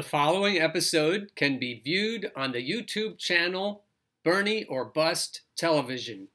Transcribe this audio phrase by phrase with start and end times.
[0.00, 3.84] The following episode can be viewed on the YouTube channel
[4.24, 6.28] Bernie or Bust Television.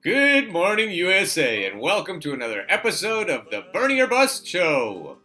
[0.00, 5.18] Good morning, USA, and welcome to another episode of the Bernie or Bust Show.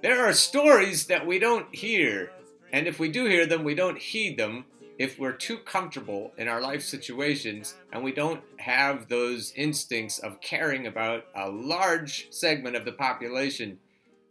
[0.00, 2.30] There are stories that we don't hear,
[2.72, 4.66] and if we do hear them, we don't heed them
[4.98, 10.40] if we're too comfortable in our life situations and we don't have those instincts of
[10.40, 13.78] caring about a large segment of the population.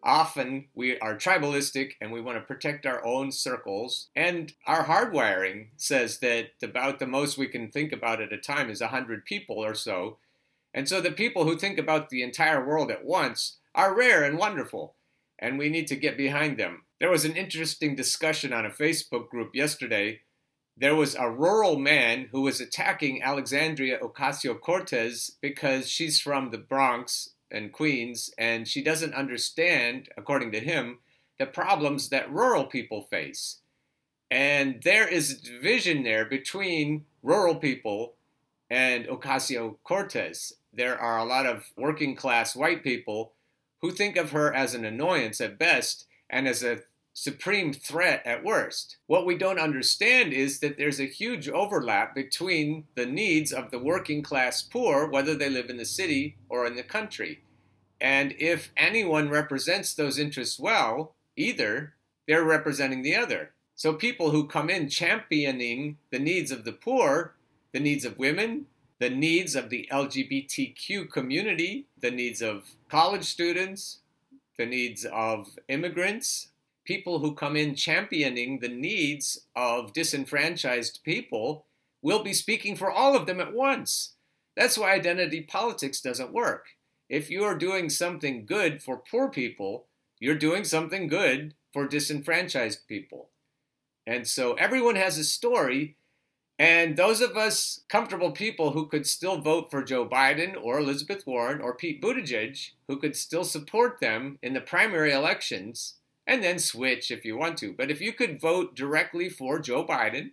[0.02, 4.10] Often we are tribalistic and we want to protect our own circles.
[4.16, 8.70] And our hardwiring says that about the most we can think about at a time
[8.70, 10.18] is 100 people or so.
[10.74, 14.38] And so the people who think about the entire world at once are rare and
[14.38, 14.96] wonderful,
[15.40, 16.84] and we need to get behind them.
[17.00, 20.22] There was an interesting discussion on a Facebook group yesterday
[20.78, 26.58] there was a rural man who was attacking Alexandria Ocasio Cortez because she's from the
[26.58, 31.00] Bronx and Queens, and she doesn't understand, according to him,
[31.40, 33.60] the problems that rural people face.
[34.30, 38.16] And there is a division there between rural people
[38.70, 40.54] and Ocasio Cortez.
[40.74, 43.34] There are a lot of working class white people
[43.82, 46.80] who think of her as an annoyance at best and as a
[47.16, 48.98] supreme threat at worst.
[49.08, 53.80] What we don't understand is that there's a huge overlap between the needs of the
[53.80, 57.42] working class poor, whether they live in the city or in the country.
[58.02, 61.94] And if anyone represents those interests well, either,
[62.28, 63.52] they're representing the other.
[63.76, 67.36] So people who come in championing the needs of the poor,
[67.72, 68.66] the needs of women,
[69.00, 74.00] the needs of the LGBTQ community, the needs of college students,
[74.58, 76.50] the needs of immigrants,
[76.86, 81.66] people who come in championing the needs of disenfranchised people
[82.02, 84.14] will be speaking for all of them at once.
[84.56, 86.68] That's why identity politics doesn't work.
[87.10, 89.88] If you're doing something good for poor people,
[90.20, 93.30] you're doing something good for disenfranchised people.
[94.08, 95.98] And so everyone has a story.
[96.58, 101.28] And those of us comfortable people who could still vote for Joe Biden or Elizabeth
[101.28, 105.96] Warren or Pete Buttigieg, who could still support them in the primary elections,
[106.28, 107.74] and then switch if you want to.
[107.74, 110.32] But if you could vote directly for Joe Biden,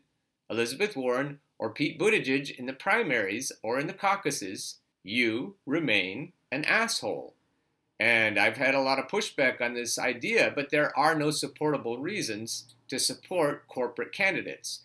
[0.51, 6.65] Elizabeth Warren, or Pete Buttigieg in the primaries or in the caucuses, you remain an
[6.65, 7.35] asshole.
[8.01, 11.99] And I've had a lot of pushback on this idea, but there are no supportable
[11.99, 14.81] reasons to support corporate candidates.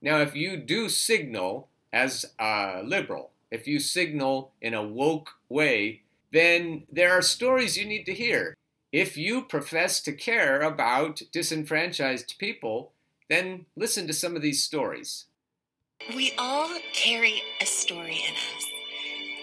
[0.00, 6.00] Now, if you do signal as a liberal, if you signal in a woke way,
[6.32, 8.56] then there are stories you need to hear.
[8.92, 12.92] If you profess to care about disenfranchised people,
[13.30, 15.24] then listen to some of these stories.
[16.14, 18.66] We all carry a story in us.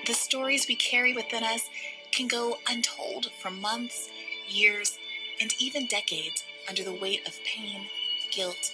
[0.05, 1.61] The stories we carry within us
[2.11, 4.09] can go untold for months,
[4.47, 4.99] years,
[5.41, 7.88] and even decades under the weight of pain,
[8.31, 8.71] guilt,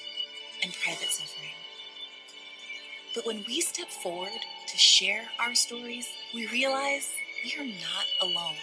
[0.62, 1.52] and private suffering.
[3.14, 7.12] But when we step forward to share our stories, we realize
[7.46, 8.56] we are not alone.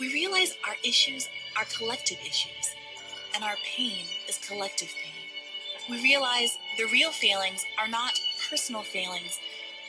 [0.00, 2.74] We realize our issues are collective issues,
[3.34, 5.24] and our pain is collective pain.
[5.88, 9.38] We realize the real failings are not personal failings,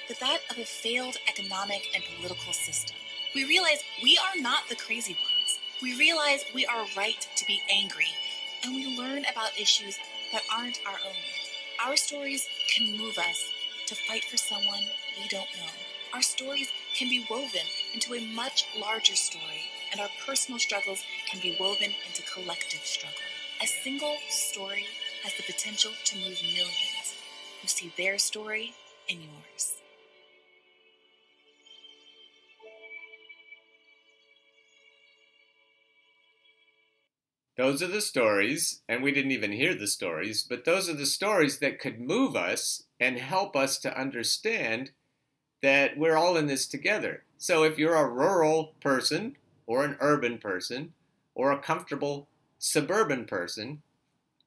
[0.08, 2.96] but that of a failed economic and political system.
[3.34, 5.60] We realize we are not the crazy ones.
[5.82, 8.10] We realize we are right to be angry,
[8.64, 9.98] and we learn about issues
[10.32, 11.86] that aren't our own.
[11.86, 13.52] Our stories can move us
[13.88, 14.84] to fight for someone
[15.22, 15.72] we don't know.
[16.14, 19.64] Our stories can be woven into a much larger story
[19.96, 23.18] and our personal struggles can be woven into collective struggle.
[23.64, 24.84] A single story
[25.24, 27.16] has the potential to move millions
[27.62, 28.74] who see their story
[29.08, 29.76] in yours.
[37.56, 41.06] Those are the stories, and we didn't even hear the stories, but those are the
[41.06, 44.92] stories that could move us and help us to understand
[45.62, 47.24] that we're all in this together.
[47.38, 50.94] So if you're a rural person or an urban person
[51.34, 52.28] or a comfortable
[52.60, 53.82] suburban person,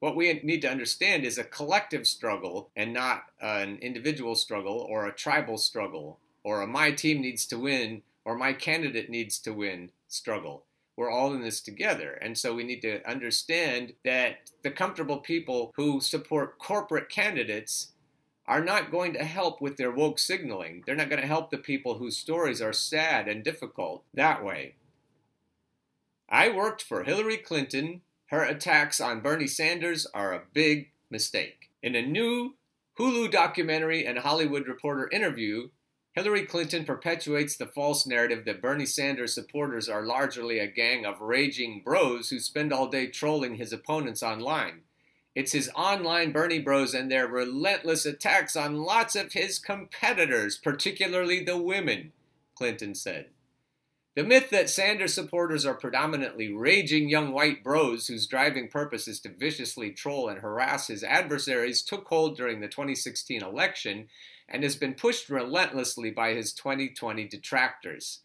[0.00, 5.06] what we need to understand is a collective struggle and not an individual struggle or
[5.06, 9.52] a tribal struggle or a my team needs to win or my candidate needs to
[9.52, 10.64] win struggle.
[10.96, 12.12] We're all in this together.
[12.20, 17.92] And so we need to understand that the comfortable people who support corporate candidates
[18.46, 20.82] are not going to help with their woke signaling.
[20.86, 24.74] They're not going to help the people whose stories are sad and difficult that way.
[26.28, 28.02] I worked for Hillary Clinton.
[28.26, 31.70] Her attacks on Bernie Sanders are a big mistake.
[31.82, 32.56] In a new
[32.98, 35.70] Hulu documentary and Hollywood Reporter interview,
[36.12, 41.20] Hillary Clinton perpetuates the false narrative that Bernie Sanders supporters are largely a gang of
[41.20, 44.82] raging bros who spend all day trolling his opponents online.
[45.34, 51.44] It's his online Bernie bros and their relentless attacks on lots of his competitors, particularly
[51.44, 52.12] the women,
[52.56, 53.28] Clinton said.
[54.14, 59.20] The myth that Sanders supporters are predominantly raging young white bros whose driving purpose is
[59.20, 64.08] to viciously troll and harass his adversaries took hold during the 2016 election
[64.48, 68.20] and has been pushed relentlessly by his 2020 detractors.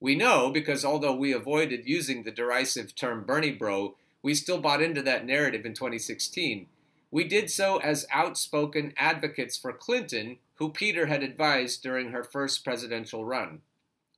[0.00, 4.82] We know because although we avoided using the derisive term Bernie bro, we still bought
[4.82, 6.66] into that narrative in 2016.
[7.10, 12.64] We did so as outspoken advocates for Clinton, who Peter had advised during her first
[12.64, 13.62] presidential run.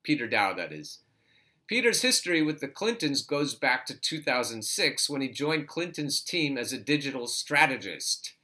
[0.02, 1.00] Peter Daou, that is.
[1.66, 6.72] Peter's history with the Clintons goes back to 2006 when he joined Clinton's team as
[6.72, 8.34] a digital strategist.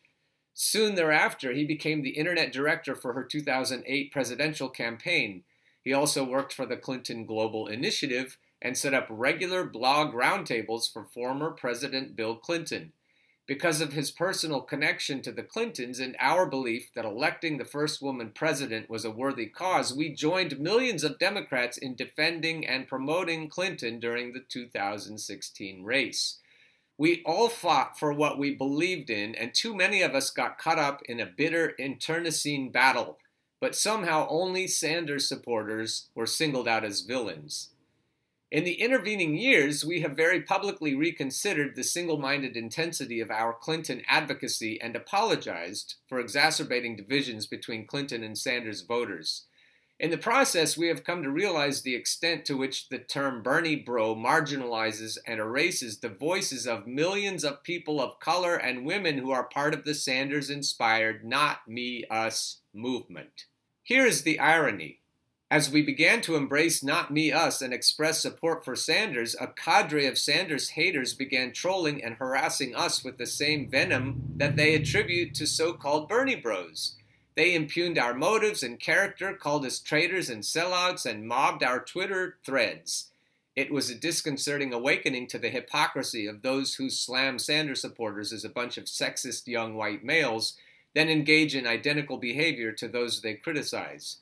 [0.55, 5.45] Soon thereafter, he became the internet director for her 2008 presidential campaign.
[5.85, 11.05] He also worked for the Clinton Global Initiative and set up regular blog roundtables for
[11.05, 12.93] former President Bill Clinton.
[13.49, 18.03] Because of his personal connection to the Clintons and our belief that electing the first
[18.03, 23.49] woman president was a worthy cause, we joined millions of Democrats in defending and promoting
[23.49, 26.41] Clinton during the 2016 race.
[26.99, 30.79] We all fought for what we believed in, and too many of us got caught
[30.79, 33.17] up in a bitter internecine battle.
[33.63, 37.71] But somehow only Sanders supporters were singled out as villains.
[38.51, 43.53] In the intervening years, we have very publicly reconsidered the single minded intensity of our
[43.53, 49.45] Clinton advocacy and apologized for exacerbating divisions between Clinton and Sanders voters.
[50.01, 53.77] In the process, we have come to realize the extent to which the term Bernie
[53.77, 59.31] Bro marginalizes and erases the voices of millions of people of color and women who
[59.31, 63.45] are part of the Sanders inspired Not Me, Us movement.
[63.83, 64.98] Here is the irony.
[65.51, 70.05] As we began to embrace Not Me Us and express support for Sanders, a cadre
[70.05, 75.35] of Sanders haters began trolling and harassing us with the same venom that they attribute
[75.37, 76.97] to so called Bernie Bros.
[77.35, 82.37] They impugned our motives and character, called us traitors and sellouts, and mobbed our Twitter
[82.45, 83.11] threads.
[83.57, 88.45] It was a disconcerting awakening to the hypocrisy of those who slam Sanders supporters as
[88.45, 90.59] a bunch of sexist young white males,
[90.95, 94.19] then engage in identical behavior to those they criticize.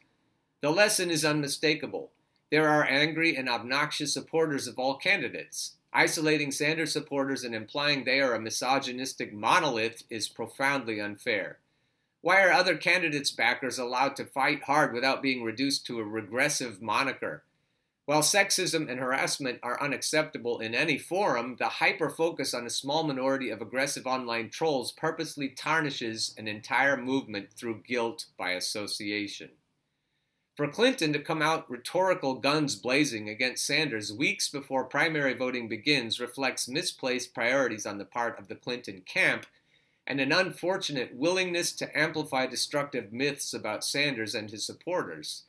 [0.62, 2.12] The lesson is unmistakable.
[2.50, 5.72] There are angry and obnoxious supporters of all candidates.
[5.92, 11.58] Isolating Sanders supporters and implying they are a misogynistic monolith is profoundly unfair.
[12.22, 16.80] Why are other candidates' backers allowed to fight hard without being reduced to a regressive
[16.80, 17.44] moniker?
[18.06, 23.02] While sexism and harassment are unacceptable in any forum, the hyper focus on a small
[23.02, 29.50] minority of aggressive online trolls purposely tarnishes an entire movement through guilt by association.
[30.56, 36.18] For Clinton to come out rhetorical guns blazing against Sanders weeks before primary voting begins
[36.18, 39.44] reflects misplaced priorities on the part of the Clinton camp
[40.06, 45.42] and an unfortunate willingness to amplify destructive myths about Sanders and his supporters.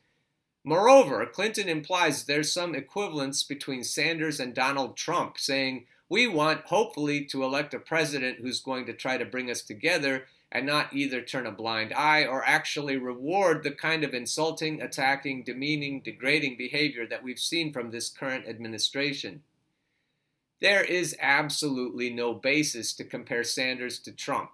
[0.62, 7.24] Moreover, Clinton implies there's some equivalence between Sanders and Donald Trump, saying, We want, hopefully,
[7.26, 11.20] to elect a president who's going to try to bring us together and not either
[11.20, 17.06] turn a blind eye or actually reward the kind of insulting, attacking, demeaning, degrading behavior
[17.06, 19.42] that we've seen from this current administration.
[20.60, 24.52] There is absolutely no basis to compare Sanders to Trump.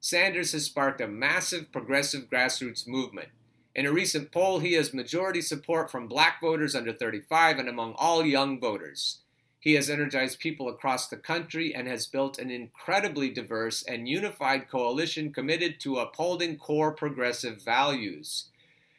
[0.00, 3.28] Sanders has sparked a massive progressive grassroots movement.
[3.74, 7.94] In a recent poll, he has majority support from black voters under 35 and among
[7.96, 9.20] all young voters.
[9.66, 14.68] He has energized people across the country and has built an incredibly diverse and unified
[14.68, 18.44] coalition committed to upholding core progressive values.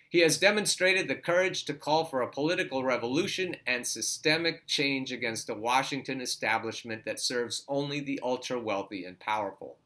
[0.09, 5.49] He has demonstrated the courage to call for a political revolution and systemic change against
[5.49, 9.77] a Washington establishment that serves only the ultra wealthy and powerful.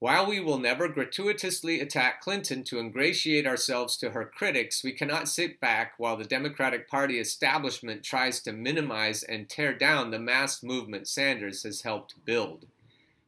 [0.00, 5.28] While we will never gratuitously attack Clinton to ingratiate ourselves to her critics, we cannot
[5.28, 10.62] sit back while the Democratic Party establishment tries to minimize and tear down the mass
[10.62, 12.64] movement Sanders has helped build.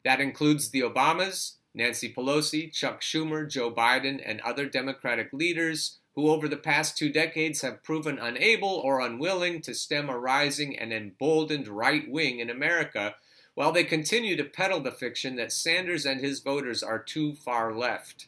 [0.03, 6.31] That includes the Obamas, Nancy Pelosi, Chuck Schumer, Joe Biden, and other Democratic leaders who
[6.31, 10.91] over the past two decades have proven unable or unwilling to stem a rising and
[10.91, 13.13] emboldened right wing in America
[13.55, 17.73] while they continue to peddle the fiction that Sanders and his voters are too far
[17.73, 18.27] left.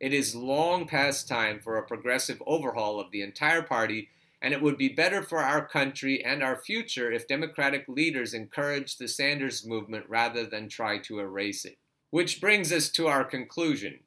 [0.00, 4.08] It is long past time for a progressive overhaul of the entire party,
[4.40, 8.96] and it would be better for our country and our future if Democratic leaders encourage
[8.96, 11.78] the Sanders movement rather than try to erase it.
[12.10, 14.00] Which brings us to our conclusion.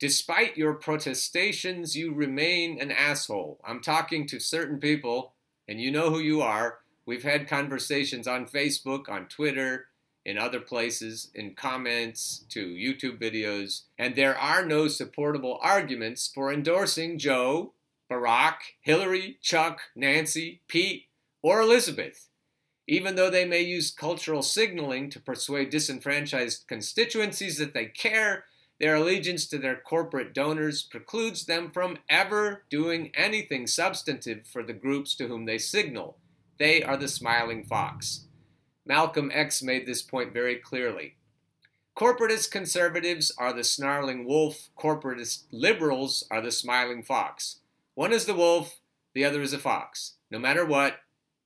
[0.00, 3.60] Despite your protestations, you remain an asshole.
[3.64, 5.34] I'm talking to certain people,
[5.68, 6.78] and you know who you are.
[7.04, 9.86] We've had conversations on Facebook, on Twitter,
[10.24, 16.52] in other places, in comments to YouTube videos, and there are no supportable arguments for
[16.52, 17.72] endorsing Joe,
[18.10, 21.06] Barack, Hillary, Chuck, Nancy, Pete,
[21.42, 22.28] or Elizabeth.
[22.86, 28.44] Even though they may use cultural signaling to persuade disenfranchised constituencies that they care,
[28.78, 34.72] their allegiance to their corporate donors precludes them from ever doing anything substantive for the
[34.72, 36.16] groups to whom they signal.
[36.62, 38.26] They are the smiling fox.
[38.86, 41.16] Malcolm X made this point very clearly.
[41.96, 47.58] Corporatist conservatives are the snarling wolf, corporatist liberals are the smiling fox.
[47.96, 48.78] One is the wolf,
[49.12, 50.12] the other is a fox.
[50.30, 51.00] No matter what,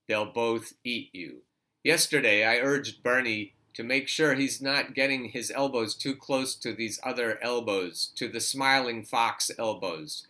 [0.07, 1.45] they'll both eat you.
[1.83, 6.75] Yesterday, I urged Bernie to make sure he's not getting his elbows too close to
[6.75, 10.27] these other elbows, to the smiling fox elbows.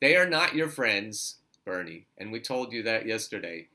[0.00, 3.68] They are not your friends, Bernie, and we told you that yesterday.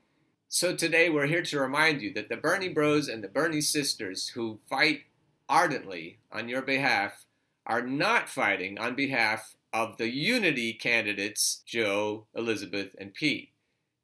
[0.52, 4.30] So today we're here to remind you that the Bernie Bros and the Bernie Sisters
[4.30, 5.02] who fight
[5.48, 7.24] ardently on your behalf
[7.66, 13.50] are not fighting on behalf of the unity candidates, Joe, Elizabeth, and Pete.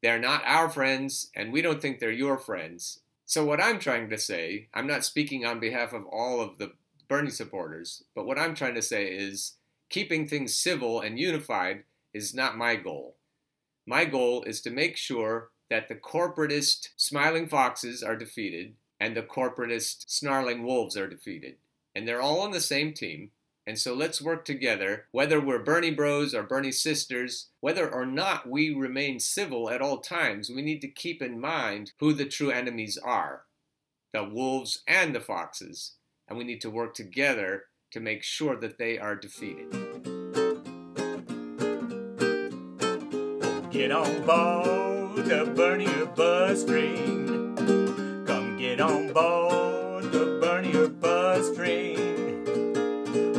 [0.04, 3.00] They're not our friends, and we don't think they're your friends.
[3.24, 6.74] So, what I'm trying to say, I'm not speaking on behalf of all of the
[7.08, 9.54] Bernie supporters, but what I'm trying to say is
[9.90, 11.82] keeping things civil and unified
[12.14, 13.16] is not my goal.
[13.84, 19.22] My goal is to make sure that the corporatist smiling foxes are defeated and the
[19.22, 21.56] corporatist snarling wolves are defeated.
[21.94, 23.30] And they're all on the same team.
[23.66, 28.48] And so let's work together, whether we're Bernie bros or Bernie sisters, whether or not
[28.48, 32.50] we remain civil at all times, we need to keep in mind who the true
[32.50, 33.42] enemies are
[34.12, 35.92] the wolves and the foxes.
[36.26, 39.70] And we need to work together to make sure that they are defeated.
[43.70, 44.75] Get on board
[45.26, 47.56] the Bernie or Bust train.
[48.26, 52.44] Come get on board the Bernie or Bust train.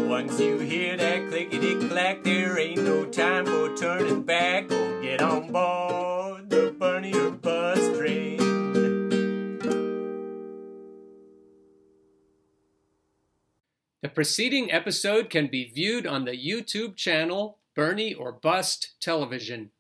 [0.10, 4.66] Once you hear that clickety clack, there ain't no time for turning back.
[4.70, 8.38] Oh, get on board the Bernie or Bust train.
[14.02, 19.72] The preceding episode can be viewed on the YouTube channel Bernie or Bust Television.